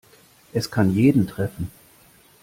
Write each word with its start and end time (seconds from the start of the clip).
Es 0.51 0.71
kann 0.71 0.89
jeden 0.95 1.27
treffen. 1.27 1.69